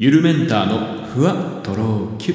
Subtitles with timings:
[0.00, 2.34] ゆるメンターのふわとろキュッ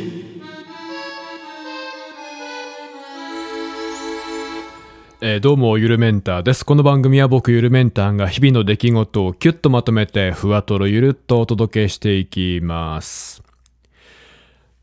[5.21, 6.65] えーどうも、ゆるメンターです。
[6.65, 13.41] この番組は僕、ゆるメンターが日々の出来事をキュッとまとめて、ふわとろゆるっとお届けしていきます。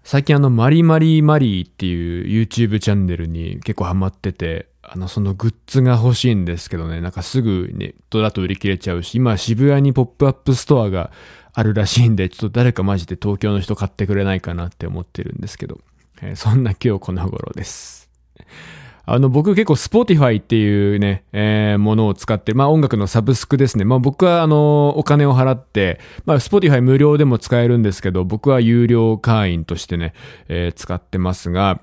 [0.03, 11.11] 最近あの、マリマリマリーっていう YouTube チャンネルに結構ハマってて、あの、そのグッズが欲しいんですけどね、なんかすぐネットだと売り切れちゃうし、今渋谷にポップアップストアが
[11.53, 15.79] あるらしいんで、ちょっと誰かマジで東京の人買ってくれないかなって思ってるんですけど、
[16.23, 18.11] えーそんな今日この頃です。
[19.07, 23.85] あの、僕結構 Spotify っていうね、えーものを使って、まあ音楽のサブスクですね。
[23.85, 30.15] まあ僕はあの、お金を払って、まあ Spotify 無料でも使えるんですけど、僕は有料会員としてね、
[30.49, 31.81] えー使ってますが、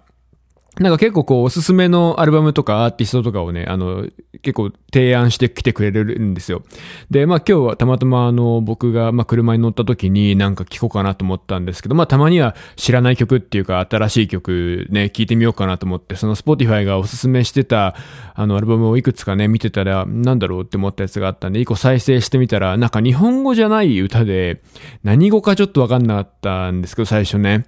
[0.79, 4.07] なんか結構こうおすすめのアルバムとかアーティストとかをね、あの、
[4.43, 6.63] 結構提案してきてくれるんですよ。
[7.09, 17.95] で、まあ今日はたまたまあの、僕がまあ車に乗った時になんか聴こうかなと思ったんですけど、まあたまには知らない曲っていうか新しい曲ね、聴いてみようかなと思って、その Spotify がおすすめしてた
[18.33, 24.61] あのアルバムをいくつかね、見てたらなんだろうって思ったやつがあったんで、一個再生してみたら、なんか日本語じゃない歌で、
[25.03, 27.65] 何語かちょっとわかんなかったんですけど、最初ね。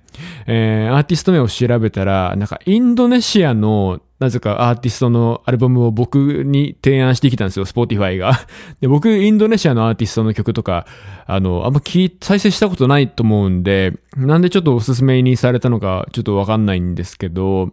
[0.47, 8.33] えー、アーティスト名を調べたら、なんかインドネシアの、なぜかアーティストのアルバムを僕に提案してきたんですよ、Spotify が。
[8.81, 10.85] で、僕、インドネシアのアーティストの曲とか、
[11.25, 17.71] あの、あんま聞い、再生したことないと思うんで、なんでちょっとおすすめにされたのか、ちょっとわかんないんですけど、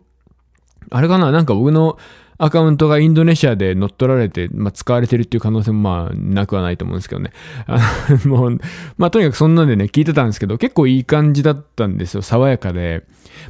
[0.91, 1.98] あれかななんか僕の
[2.38, 7.32] アカウントがインドネシアで乗っ取られて、まあ、使われてるっていう可能性もまあ、なくはないと思うんですけどね。
[7.66, 7.78] あ
[8.24, 8.60] の もう、
[8.98, 12.22] まあ、とにかくそんなんでね、聞いてたんですけど、結構いい感じだったんですよ。
[12.22, 13.04] 爽やかで。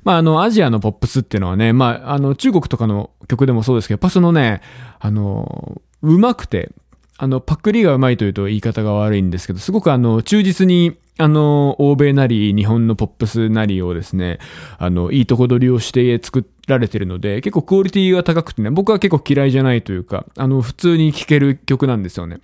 [0.04, 4.60] まあ、あの、アジアのポップスっていうのはね、まあ、あの、中国とかの曲でもそうですけど、やっぱそのね、
[4.98, 6.72] あの、うまくて、
[7.18, 14.39] あの、パクリがうまいというと言い方が悪いんですけど、すごくあの、忠実に、あの、欧米なり、日本のポップスなりをですね、
[14.78, 22.41] あの、いいとこ取りをして作られてるので、結構クオリティが高くてね、僕は結構嫌いじゃないというか、あの、普通に聴ける曲なんですよね。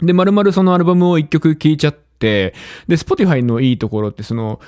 [0.00, 2.54] で、まるまるそのアルバムを一曲聴いちゃって、
[2.88, 4.60] で、Spotify のいいところって、その、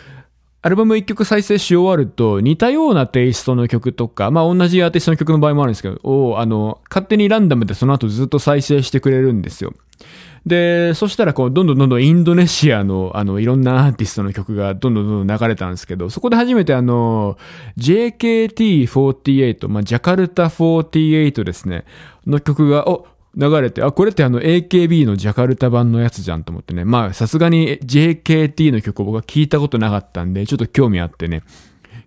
[0.67, 9.75] アルバム一曲再生し終わると、似たようなテイストの曲とか、まあ同じアーティストの曲の場合もあるんですけど、を、あの、勝手にランダムでその後ずっと再生してくれるんですよ。
[10.45, 17.39] で、そしたらこう、どんどんどんどんインドネシアの、あの、いろんなアーティストの曲がどんどんどんどん流れたんですけど、そこで初めてあの、
[17.79, 21.85] JKT48、まあ、ジャカルタ48ですね、
[22.27, 26.85] の曲が、お、流れて、あ、これってあの AKB のジャカルタ版のやつじゃんと思ってね。
[26.85, 31.43] まあ、さすがに JKT の曲を僕は聞いたことなかったんで、ちょっと興味あってね、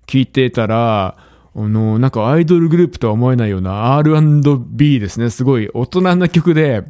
[0.08, 1.18] 聞いてたら、
[1.56, 5.30] あの、なんかアイドルグループとは思えないような R&B ですね。
[5.30, 6.84] すごい大人な曲で、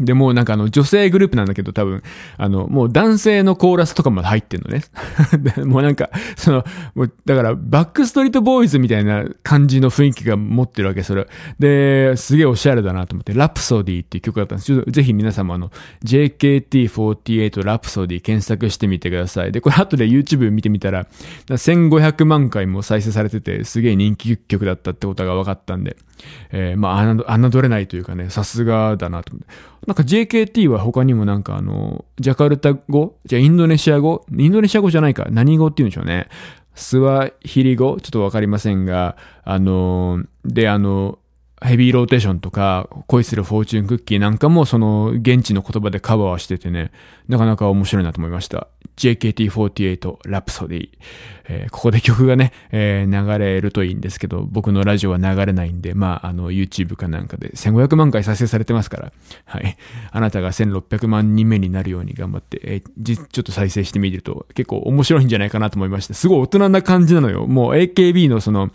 [0.00, 2.02] で、もうなんかあの女性グループなんだけど多分、
[2.38, 4.84] あの、もう男性のコーラスとかまで入ってんのね。
[5.64, 6.64] もうなんか、その、
[6.94, 11.26] もうだからバックストリートボーイズみたいな感じの雰囲気が持ってるわけ、それ。
[11.58, 14.66] で、すげえおしゃれだなと思って、ラプソディっていう曲だったんです。
[14.66, 15.70] ちょっとぜひ皆様あの、
[16.04, 19.52] JKT48 ラプソディ検索してみてください。
[19.52, 21.06] で、これ後で YouTube 見てみたら、
[21.48, 25.96] 1500万回も再生されてて、すげえ人気曲だったってことが分かったんで、
[26.50, 26.98] えー、ま
[27.28, 29.72] あ、侮れないというかね、さすがだなと思って。
[29.86, 33.16] なんか JKT は他にもなんかあの、ジャカルタ語？
[33.24, 34.24] じゃあインドネシア語？
[34.36, 35.26] インドネシア語じゃないか。
[35.30, 36.28] 何語って言うんでしょうね。
[36.74, 37.98] スワヒリ語？
[38.00, 41.18] ちょっとわかりませんが、あの、で、あの、
[41.64, 46.90] ヘビーローテーションとか、恋するフォーチュンクッキーなんかもその現地の言葉でカバーしててね、
[47.28, 48.68] なかなか面白いなと思いました。
[48.96, 50.88] JKT48 ラプソディ、
[51.48, 59.12] えーここで曲がね、えー流れるといいんですけど、僕のラジオは流れないんで、まあ、あの、YouTube かなんかで1500万回再生されてますから、
[59.44, 59.76] はい。
[60.10, 62.82] あなたが1600万人目になるように頑張って、えー
[63.32, 66.14] ちょっと再生してみると結構面白いんじゃないかなと思いました。
[66.14, 67.46] すごい大人な感じなのよ。
[67.46, 68.70] もう AKB のその、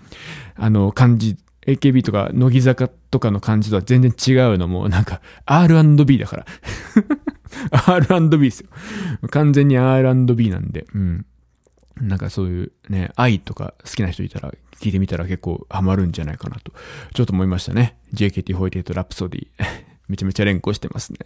[0.56, 1.38] あの、感じ、
[1.68, 6.46] AKB とか乃木坂とかの感じとは全然違うのもなんか R&B だから。
[7.86, 8.70] R&B ですよ。
[9.30, 10.88] 完全に R&B なんで。
[10.94, 11.26] うん。
[12.00, 16.72] なんかそういうね愛とか好きな人いたら聞いてみたら結構ハマるんじゃないかなと。
[17.14, 17.98] ちょっと思いましたね。
[18.14, 19.48] JKT48 ラプソディ。
[20.08, 21.20] めちゃめちゃ連呼してますね。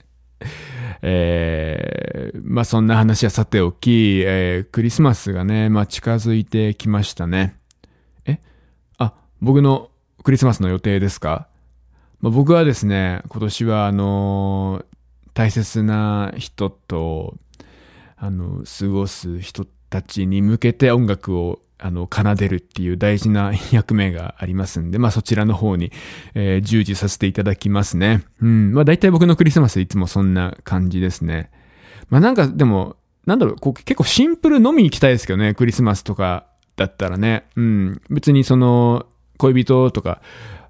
[1.04, 7.56] えー、まあそんな話はさておき、えークリスマスがね、まあ近づいてきましたね。
[8.26, 8.40] え？
[8.98, 9.91] あ、僕の
[10.24, 11.48] クリスマスの予定ですか、
[12.20, 14.86] まあ、僕はですね、今年はあの
[15.34, 17.36] 大切な人と、
[18.18, 25.92] あの、過ごす人たちに向けて音楽をあの、奏でるっていう大事な 役目がありますんで、まあそちらの方に、
[26.36, 28.24] えー従事させていただきますね。
[28.40, 28.74] うん。
[28.74, 31.50] まあ大体僕のクリスマスいつもそんな感じですね。
[32.10, 36.46] まあなんかでも、なんだろう、こう結構シンプル飲み行きたいですけどね、クリスマスとか
[36.76, 37.46] だったらね。
[37.56, 38.02] うん。
[38.12, 39.08] 別にその、
[39.42, 40.22] 恋人とか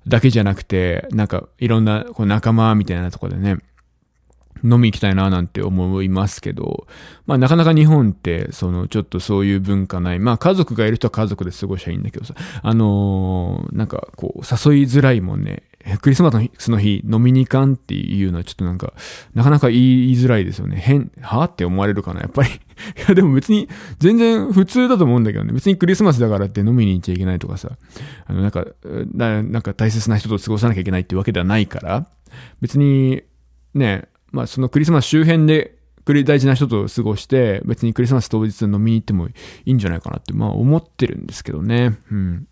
[0.08, 3.58] だけじゃなくて、なんかいろんなこう仲間みたいなとこでね、
[4.64, 6.88] 飲み行きたいななんて思いますけど、
[7.26, 10.20] まあなかなか日本って、そのちょっとそういう文化ない。
[10.20, 15.64] まあ家族がいる人は家族で過ごしゃいいんだけどさ、あのー、なんかこう誘いづらいもんね。
[16.02, 18.94] クリスマスの日飲みに行かんっていうのはちょっとなんか、
[19.34, 20.78] なかなか言いづらいですよね。
[20.78, 22.50] 変、はって思われるかな、やっぱり。
[22.52, 22.54] い
[23.08, 23.68] やでも別に
[24.00, 25.54] 全然普通だと思うんだけどね。
[25.54, 27.78] 別にクリスマスだからって飲みに行っちゃいけないとかさ、
[28.26, 28.66] あのなんか、
[29.14, 32.08] なんか大切な人と過ごさなきゃいけないっていうわけではないから、
[32.62, 33.24] 別に
[33.74, 35.76] ね、まあそのクリスマス周辺で
[36.06, 39.34] 大事な人と過ごして、別にクリスマス当日飲みに行ってもい
[39.66, 41.98] いんじゃないかなって、まあ思ってるんですけどね。
[42.12, 42.48] うん。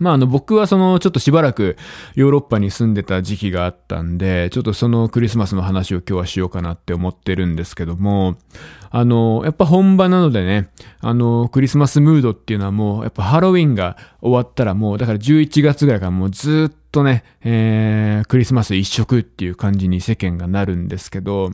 [0.00, 1.76] まああの僕はそのちょっとしばらく
[2.14, 8.36] ヨーロッパに住んでた時期があったんで、ちょっとそのクリスマスの話を今日はしようかなって思ってるんですけども、
[8.90, 10.70] あの、やっぱ本場なのでね、
[11.02, 21.50] あの、クリスマスムードっていうのはもう、やっぱハロウィンが終わったらもう、だから11月ぐらいからもうずっとね、えー、クリスマス一色っていう感じに世間がなるんですけど、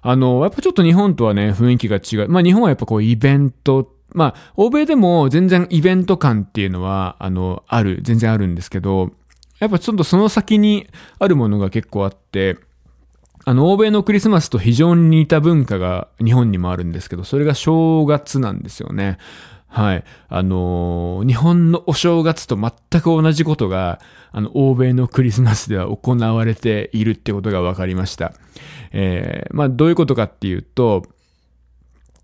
[0.00, 2.28] あの、やっぱちょっと日本とはね、雰囲気が違う。
[2.28, 9.12] まあ日本はやっぱこうイベントまあ、欧米でも全然イベント感っていうのは、あの、ある、全然あるんですけど、
[9.58, 10.88] やっぱちょっとその先に
[11.18, 12.58] あるものが結構あって、
[13.44, 19.18] あの、欧米のクリスマスと非常に似た文化が日本にもあるんですけど、それが正月なんですよね。
[19.66, 20.04] はい。
[20.28, 24.00] あのー、日本のお正月と全く同じことが、
[24.32, 28.34] あの、欧米のクリスマスでは行われているってことが分かりました。
[28.92, 31.04] えー、まあ、どういうことかっていうと、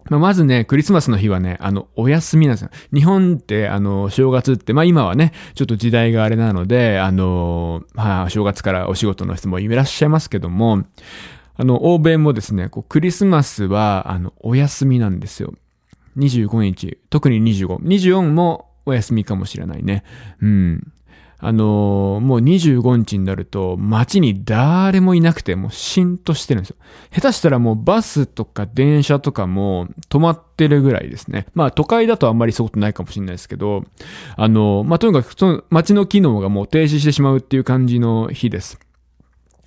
[0.08, 2.70] まあ、まずね、クリスマスの日はね、あの、お休みなんですよ。
[2.92, 10.84] 日本って、あの、正月って、まあ今はね、ちょっと時代があれなので、あの、まあ、正月からお仕事の人もいらっしゃいますけども、
[11.56, 15.54] あの、欧米もですね、こうクリスマスは、あの、お休みなんですよ。
[16.16, 17.76] 25日、特に25。
[17.78, 20.04] 24もお休みかもしれないね。
[20.40, 20.92] うん。
[21.38, 26.76] あのー、もう25日になると街に誰もいなくてもうしんとしてるんですよ。
[27.12, 31.46] 下手したらもうバスとか電車とかも止まってるぐらいですね。
[31.54, 33.84] まあ都会だとあんまりそういうことないかもしれないですけど、
[34.36, 38.80] あのー、まあとにかくその街の機能がもう停止してしまうっていう感じの日です。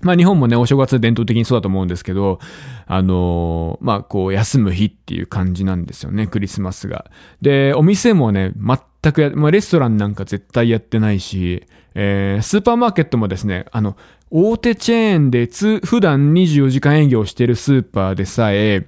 [0.01, 2.39] まあ日本もね、お正月伝統的にそうだと思うんですけど、
[2.88, 7.12] あのー、まあこう休む日っていう感じなんですよね、クリスマスが。
[7.42, 8.54] で、お店もね、
[9.01, 11.65] 全くや、まあレストランなんか絶対やってないし、
[11.95, 13.97] えー、スーパーマーケットもですね、あの、
[14.29, 15.47] 大手チェーンで、
[15.85, 18.85] 普段24時間営業してるスーパーでさえ、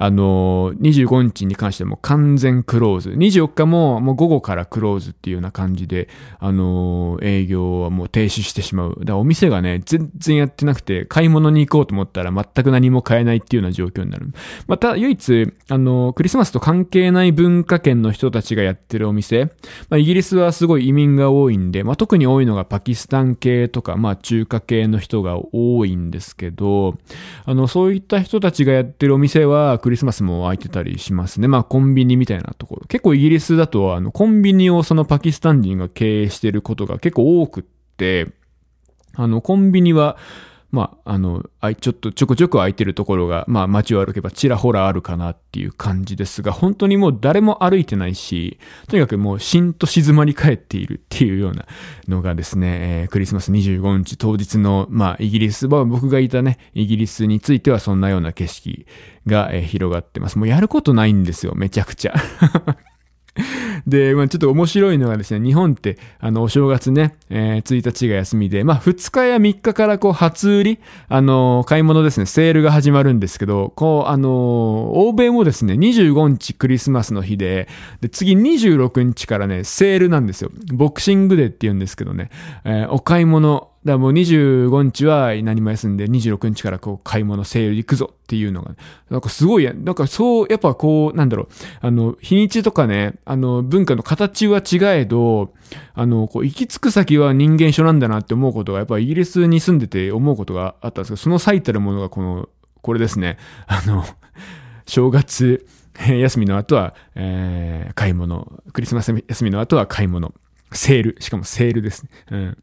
[0.00, 3.10] あの、25日に関しても完全クローズ。
[3.10, 6.08] 24日ももう午後からクローズっていうような感じで、
[6.38, 8.96] あの、営業はもう停止してしまう。
[9.00, 14.32] だからお店がね、全然やってなくて、買い物に行こうと思ったら全く何も買えないっていうような状況になる。
[14.66, 19.52] また、唯一、あの、クリスマスと関係ない文化圏の人たちがやってるお店、
[19.90, 26.96] まあ、イギリスはすごい移民が多いんで、まあ、特に多いのがパキスタン系とか、まあ、中華系の人が多いんですけど、
[27.44, 31.48] あの、そういった人たちがやってるお店は、クリスマスも空いてたりしますね。
[31.48, 32.86] まあコンビニみたいなところ。
[32.86, 37.62] 結構イギリスだとあのコンビニをそのパキスタン人が経営してることが結構多くっ
[37.96, 38.28] て、
[39.14, 40.16] あのコンビニは
[40.72, 41.44] まあ、あの、
[41.80, 48.58] ちょっとちょこちょこ空いてるところが、まあ街を歩けばちらほらあるかなっていう感じですが、本当にもう誰も歩いてないし、
[48.88, 51.66] とにかくもうしんと静まり返っているっていうような
[52.06, 58.86] のがですね、えー、クリスマス25日当日の、まあイギリス、まあ僕がいたね、イギリスについてはそんなような景色
[59.26, 60.38] が、えー、広がってます。
[60.38, 62.14] もうやることないんですよ、めちゃくちゃ。
[63.86, 70.78] で、まあちょっと面白いのがですね、日本って、あの、お正月ね、えー、1日が休みで、まあ2日や3日からこう、初売り、
[71.08, 77.68] あの、買い物ですね、セールが始まるんですけど、こう、あの、欧米もですね、25日クリスマスの日で、
[78.00, 80.50] で、次26日からね、セールなんですよ。
[80.72, 82.30] ボクシングデーって言うんですけどね、
[82.64, 88.74] えー、お買い物、だからもう25日は何も休んで26日からこう買い物セール行くぞっていうのが、
[89.08, 91.48] なんかすごいや、なんかそう、やっぱこう、なんだろう、
[91.80, 95.54] あの、日にちとかね、あの、文化の形は違えど、
[95.94, 102.48] あの、こう、行き着く先は人間一緒なんだなって思うことが、やっぱイギリスに住んでて思うことがあったんですけど、その最たるものがこの、
[102.82, 104.04] これですね、あの、
[104.86, 105.66] 正月、
[106.08, 108.62] 休みの後は、えー、買い物。
[108.72, 110.34] クリスマス休みの後は買い物。
[110.72, 111.16] セール。
[111.20, 112.10] しかもセールですね。
[112.30, 112.58] うん。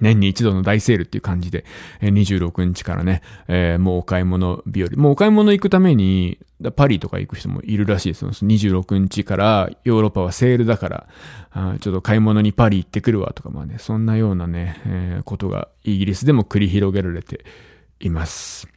[0.00, 1.64] 年に一度の大セールっていう感じで、
[2.00, 4.90] 26日からね、えー、もうお買い物日和。
[4.96, 6.38] もうお買い物行くために、
[6.76, 8.26] パリとか行く人もいるらしいです。
[8.26, 11.06] 26日からヨーロッパはセールだから
[11.52, 17.44] あ、ちょっと買い物にパリ行ってくるわとか、まあね、そんなようなね、えー、ことがイギリスでも繰り広げられて
[18.00, 18.68] います。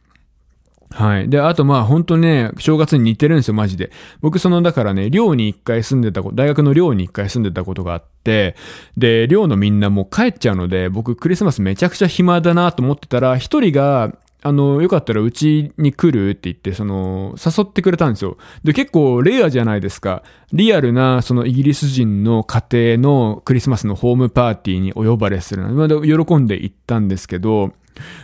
[0.94, 1.28] はい。
[1.28, 3.90] で、あとまあ本当ね、正月に似てるんですよ、マジで。
[4.20, 8.54] 僕その、だからね、寮に一回住んでたこ大学の寮に一回住んでたことがあって、
[8.96, 14.14] で、寮のみんなもう帰っちゃうので、僕クリスマスめちゃくちゃ暇だなと思ってたら、一人が、
[14.46, 18.36] あの、よかったらうちに来るって言って、その、誘ってくれたんですよ。
[18.62, 20.22] で、結構レアじゃないですか。
[20.52, 25.88] リアルな、そのイギリス人の家庭のクリスマスのホームパーティーにお呼ばれするの。
[25.88, 27.72] で喜んで行ったんですけど、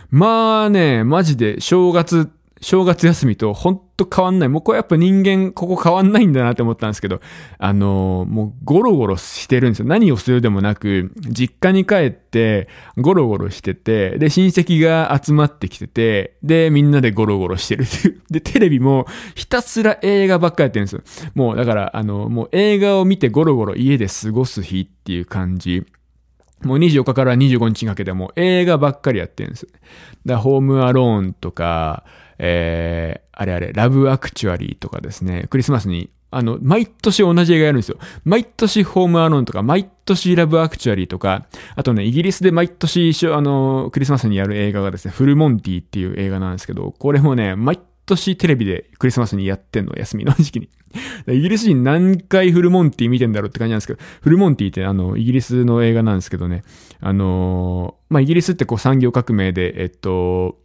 [0.09, 2.29] まあね、マジで正月、
[2.61, 4.49] 正月休みとほんと変わんない。
[4.49, 7.19] もうこれやっぱ人間ここ変わんないんだなって思ったんですけど、
[7.57, 9.85] あのーもうゴロゴロしてるんですよ。
[9.87, 18.21] 何をするでもなく、実家に帰ってゴロゴロしてて、で、親戚が集まってきてて、で、みんなでゴロゴロしてるっていう。
[18.29, 21.01] で、テレビもひたすら映画ばっかやってるんですよ。
[21.33, 25.83] もうだから、あの、もう映画を見てゴロゴロ家で過ごす日っていう感じ。
[26.63, 29.67] もう24日から25日にかけても映画ばっかりやってるんです。
[30.25, 32.03] だホームアローンとか、
[32.37, 37.97] えー、あれあれ、ラブアクチュアリーとかですね、クリスマスに、あの、毎年同じ映画やるんですよ。
[38.23, 50.69] 毎年ホームアローンとか、毎年ラブアクチュアリーとか、あとね、イギリスで毎年、しょあの、クリスマスにやる映画がですね、フルモンティっていう映画なんですけど、これもね、毎年テレビでクリスマスにやってんの、休みの時期に。
[51.27, 56.63] イギリス人何回フルモンティ見てんだろうって感じなんですけど、フルモンティってあの、イギリスの映画なんですけどね、
[56.99, 60.57] あのーまあ、イギリスってこう産業革命で、えっと、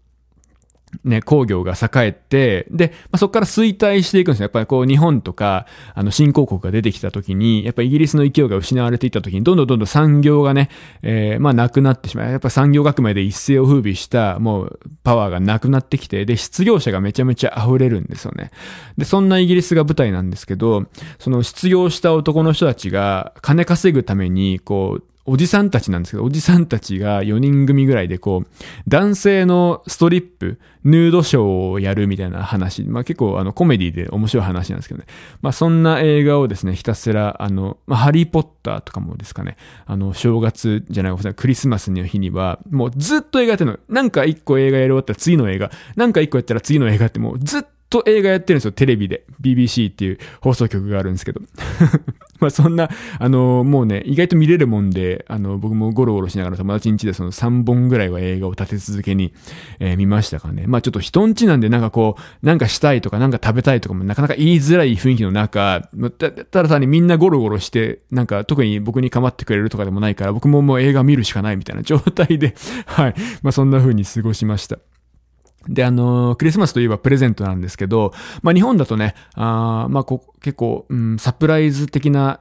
[1.04, 4.44] ね、工業が栄えて、で、まあ、そこから衰退していくんですよ。
[4.44, 10.70] やっぱりこう日本とか、あの新興国が出てきた時に、やっぱイギリスの勢いが失われていった時に、どんどんどんどん産業がね、
[11.02, 12.30] えー、まあなくなってしまう。
[12.30, 18.50] やっぱ産業革命で一世を風靡した、もうパワーがなくなってきて、で、失業者がめちゃめちゃ溢れるんですよね。
[18.98, 20.86] で、そんなイギリスが舞台なんですけど、
[21.18, 28.48] その失業した男の人たちが金稼ぐために、こう、おじさんたちなんですけど、おじさんたちが4人組ぐらいでこう、
[28.88, 32.84] 男性のストリップ、ヌードショーをやるみたいな話。
[32.84, 35.06] まあ結構あのコメディで面白い話なんですけどね。
[35.42, 43.78] まあそんな映画をですね、ひたすらあの、まあハリーポッターとかもですかね、あの、正月じゃない、クリスマスの日には、もうずっと映画やってるの。
[43.88, 49.24] なんか一個映画やり終わったら次の映画、なんか一個やったら次の映画ってもうずっと映画やってるんですよ、テレビで。
[49.40, 51.40] BBC っていう放送局があるんですけど。
[52.40, 52.88] まあそんな、
[53.18, 59.32] あの、もうね、意外と見れるもんで、あの、僕もゴロゴロしながら友達ん家でその3本ぐらいは映画を立て続けに、
[59.80, 60.64] えー見ましたかね。
[60.66, 65.88] まあちょっと人ん家なんでなんかこう、なんかしたいとかなんか食べたいとかもなかなか言いづらい雰囲気の中、
[66.18, 72.54] たただ単にみんなゴロゴロして、なんか特に僕に構ってくれるとかでもないから、僕ももう映画見るしかないみたいな状態で、
[72.86, 73.14] はい。
[73.42, 74.78] まあそんな風に過ごしました。
[75.68, 82.40] で、あのークリスマスといえばプレゼントなんですけど、まあ日本だとね、あまあこ結構、うん、サプライズ的な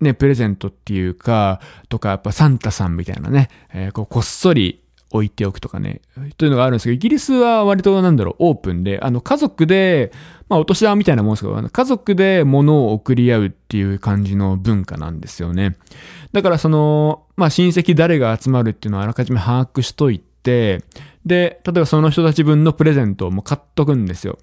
[0.00, 4.80] ね、プレゼントっていうか、とか、やっぱサンタさんみたいなね、えーこうこっそり
[5.14, 6.00] 置いておくとかね、
[6.36, 10.10] というのがあるんですけど、イギリスは割となんだろう、オープンで、あの、家族で、
[10.48, 15.76] まあ、お年玉みたいなもんですけど、あの家族で物を送り合うっていう感じの文化なんですよね。
[16.32, 20.82] だからその、まあ、親戚誰が集まるっていうのをあらかじめ把握しといて、
[21.24, 24.38] で、例えばその人たち分のプレゼントをもう買っとくんですよ。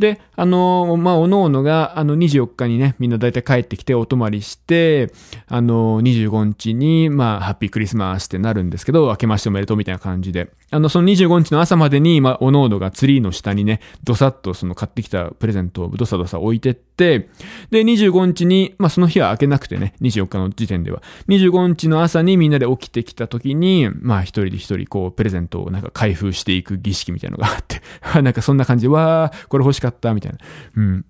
[0.00, 5.12] で、あのまあ、おのおのが、あの、24日にね、みんな大体帰ってきてお泊まりして、
[5.46, 17.28] あの25日に、まあ、ハッピークリスマスってなるんですけど、明けましておめでとうみたいな感じで、あの、その25日の朝までに、まあ、おのおのがツリーの下にね、どさっとその買ってきたプレゼントをどさどさ置いてって、
[17.70, 27.82] で、25日に、まあ、その日は開けなくてね、24日の時点では、25日の朝にみんなで起きてきた時に、まあ、一人で一人、こう、プレゼントをなんか開封していく儀式みたいなのがあって、
[28.22, 30.38] なんかそんな感じで、わー、これ欲しかった、ったみたいな。
[30.76, 31.04] うん。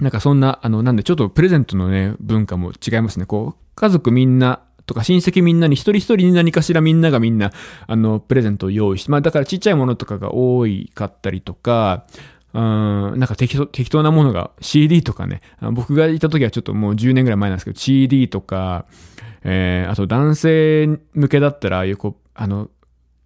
[0.00, 3.26] なんかそんな、あの、なんでちょっとプレゼントのね、文化も違いますね。
[3.26, 7.52] こう、家族みんな、とか親戚みんなに一人一人に何かしらみんながみんな、
[7.86, 12.04] あの、プレゼントを用意して、まあだからちっちゃいものとかが多いかったりとか、
[12.52, 15.40] うん、なんか適当、適当なものが CD とかね、
[15.72, 18.86] 僕がいた時はちょっともう10年ぐらい前なんですけど、CD とか、
[19.42, 22.68] えー、あと男性向けだったら、ああいうこう、あの、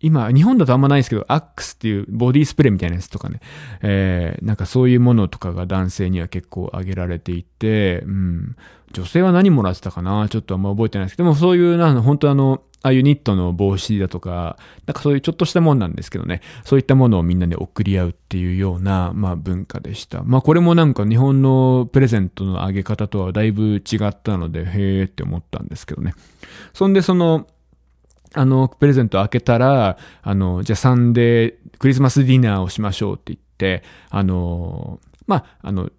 [0.00, 3.40] 今、日本だとあんまないですけど、アックスっていうボディスプレーみたいなやつとかね、
[3.82, 8.56] えー、なんかそういうものとかが男性には結構挙げられていて、うん、
[8.92, 10.28] 女性は何もらってたかな？
[10.28, 20.22] ちょっとあんま覚えてないですけど、でもそういう、なんか本当あの、ああいうニットの帽子だとか、なんかそういうちょっとしたもんなんですけどね、そういったものをみんなで送り合うっていうような、まあ文化でした。
[20.22, 26.14] まあこれもなんか日本のプレゼントのあげ方とはだいぶ違ったので、へーって思ったんですけどね。
[26.72, 27.48] そんでその、
[28.34, 35.90] あの、プレゼント開けたら、あの、じゃあサンデー、クリスマスディナーをしましょうって言って、あの、まあ、あの、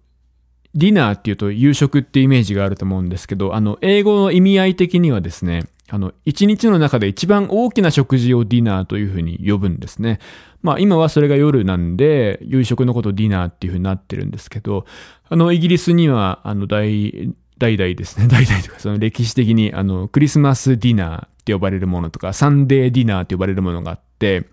[0.74, 10.20] ディナーっていうと夕食ってイメージがあると思うんですけど、あの、英語の意味合い的にはですね、あの、一日の中で一番大きな食事をディナーというふうに呼ぶんですね。
[10.62, 14.86] まあ今はそれが夜なんで、夕食のことディナーっていうふうになってるんですけど、
[15.28, 24.46] あの、イギリスには、あの、大、代々ですね、 代々とかその歴史的にあの、クリスマスディナーって呼ばれるものとか、サンデーディナーって呼ばれるものがあって、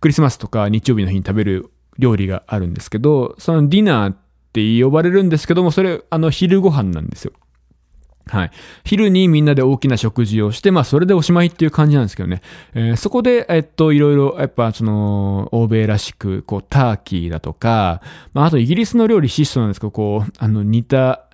[0.00, 4.16] クリスマスとか日曜日の日に食べる料理があるんですけど、そのディナーっ
[4.52, 7.32] て呼ばれるんですけども、それ、あの、昼ご飯なんですよ。
[8.28, 8.50] はい。
[8.84, 12.42] 昼にみんなで大きな食事をして、まあそれでおしまいっていう感じなんですけどね。
[12.74, 18.02] えー、そこで、えっと、いろいろ、やっぱその、欧米らしく、こう、ターキーだとか、
[18.34, 21.26] まああとイギリスの料理質素なんですけど、こう、あの、煮た、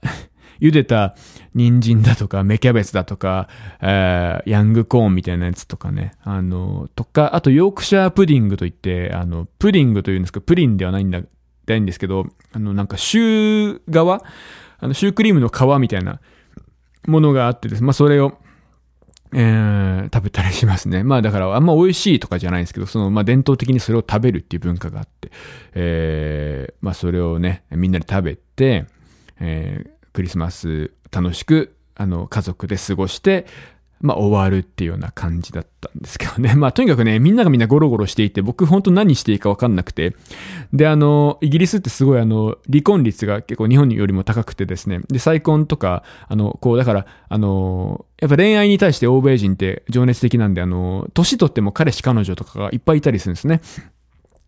[0.63, 1.17] 茹でた
[1.55, 3.49] 人参だとか、芽キャベツだとか、
[3.81, 6.13] えー、ヤングコーンみたいなやつとかね。
[6.23, 11.21] あの、とか、あとヨークシャープディングといって、あの、プディングというんですけど、プリンではないんだ、
[11.67, 14.23] ないんですけど、あの、なんか、シュー側？
[14.79, 16.21] あの、シュークリームの皮みたいな
[17.07, 18.39] ものがあってです、まあ、それを、
[19.35, 21.05] えー、食べたりしますね。
[21.05, 25.31] まあだからあんま美味しいとかじゃないんですけど、そのまあ伝統的にそれを食べるっていう文化があって、
[25.73, 28.85] えー、まあそれをね、みんなで食べて、
[29.41, 33.47] えー、クリスマス楽しく、あの、家族で過ごして、
[34.03, 36.55] まあ終わるっていうような感じだったんですけどね。
[36.59, 40.15] まあとにかくね、みんながみんなゴロゴロしていて、僕本当何していいかわかんなくて。
[40.73, 45.01] で、あの、イギリスってすごいあの、離婚率が結構日本よりも高くてですね。
[45.09, 53.61] で、再婚とか、あの、こう、だから、あの、やっぱ恋愛に対して欧米人って情熱的なんで、あの、年取っても彼氏彼女とかがいっぱいいたりするんですね。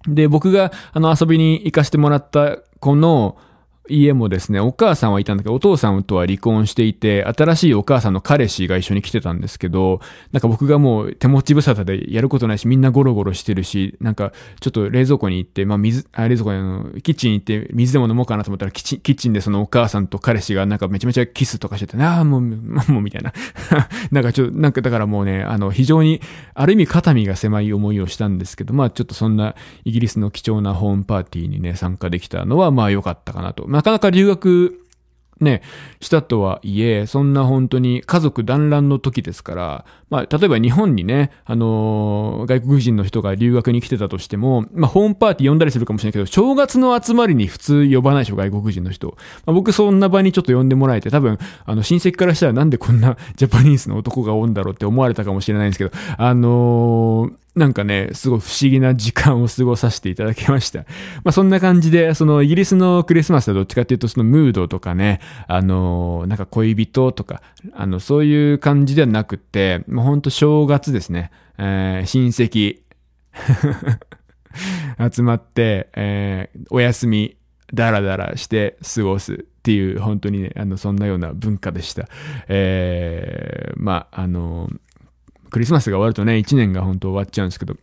[0.08, 3.38] で、僕が、あの、遊びに行かせてもらった子の、
[3.88, 10.00] 家もですね、お母さんはいたんだけど、お父さんとは離婚していて、新しいお母さんの彼氏が一緒に来てたんですけど、
[10.32, 23.32] なんか僕がもう手持ち無沙汰でやることないし、みんなゴロゴロしてるし、なんかちょっと冷蔵庫に行って、まあ水、あ冷蔵庫にあの、キッチン行って水でも飲もうかなと思ったら、キッチン、キッチンでそのお母さんと彼氏がなんかめちゃめちゃキスとかしてて、ああ、もう、もう、みたいな。
[24.10, 26.22] なんかちょっと、なんかだからもうね、あの、非常に、
[26.54, 33.73] ある意味肩身が狭い思いをしたんですけど、まあちょっとそんなイギリスの貴重なホームパーティーにね、参加できたのは、まあ良かったかなと。
[33.74, 34.84] なかなか留学
[35.40, 35.62] ね、
[36.00, 49.16] したとはいえ、そんな本当に家族団らんの時ですから、まあ、例えば日本にね、あのー、外国人の人が留学に来てたとしても、まあ、ホームパーティー呼んだりするかもしれないけど、正月の集まりに普通呼ばないでしょ、外国人の人。
[49.44, 60.80] まあ、僕そんな場にちょっと呼んでもらえて、多分、あの、親戚からしたらなんでこんなジャパニーズの男がおんだろうって思われたかもしれないんですけど、あのーなんかね、すごい不思議な時間を過ごさせていただきました。
[60.80, 60.86] ま
[61.26, 71.30] あそんな感じで、そのイギリスのクリスマスはどっちかっていうとそのムードとかね、あの、なんか恋人とか、あの、そういう感じではなくて、もうほんと正月ですね。
[71.58, 72.80] えー、親戚
[75.14, 77.36] 集まって、えー、お休み、
[77.72, 82.08] ダラダラして過ごすっていう、本当にね、あの、そんなような文化でした。
[82.48, 84.68] えー、まあ、あの、
[85.54, 87.76] クリスマスが終わるとね、1年が本当終わっちゃうんですけど、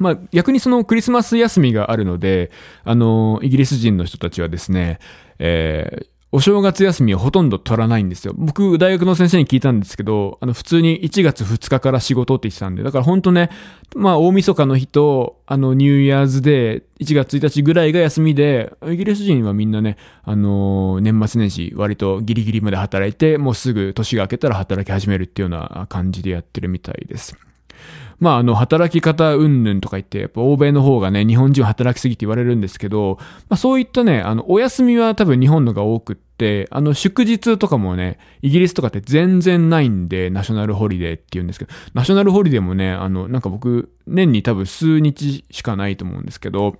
[0.00, 2.50] まあ逆にそのクリスマス休みがあるので、
[2.82, 4.98] あの、イギリス人の人たちはですね、
[5.38, 8.34] えー、お正月休みをほとんど取らないんですよ。
[8.36, 13.48] 僕、大学の先生に聞いたんですけど、あの、普通に1月2日から仕事って言ってたんで、だから本当ね、
[13.96, 27.38] まあ、大晦日の日と、あの、ニューイヤーズで、1月1日ぐらいが休みで、イギリス人はみんなね、あのー、年末年始、割とギリギリまで働いて、もうすぐ年が明けたら働き始めるっていうような感じでやってるみたいです。
[28.20, 46.76] まあ、あの、働き方云々とか言って、やっぱ欧米の方がね、日本人は働きすぎて言われるんですけど、まあそういったね、あの、お休みは多分日本のが多くって、あの、祝日とかもね、イギリスとかって全然ないんで、ナショナルホリデーって言うんですけど、ナショナルホリデーもね、あの、なんか僕、年に多分数日しかないと思うんですけど、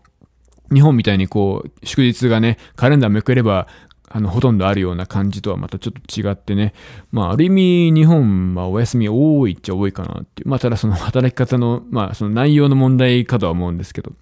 [0.73, 3.69] 日本みたいにこう、祝日がね、カレンダーめくれば
[4.11, 6.73] あの、ほとんどあるような感じとはまたちょっと違ってね。
[7.13, 10.49] まあ、ある意味、日本はお休み多いっちゃ多いかなっていう。
[10.49, 14.13] まあ、ただその働き方の、まあ、その内容の問題かとは思うんですけど。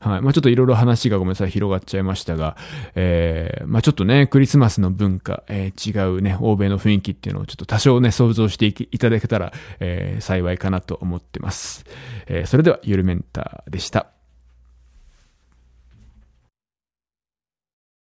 [0.00, 0.22] はい。
[0.22, 2.56] まあ、ちょっといろいろ話がごめんなさい、広がっちゃいましたが、
[2.94, 11.84] えー、まあ、ちょっとね、クリスマスの文化、えー、違うね、欧米の雰囲気っていうのをちょっと多少ね、想像していただけたら、えー、幸いかなと思ってます。
[12.26, 14.15] えー、それでは、ゆるメンターでした。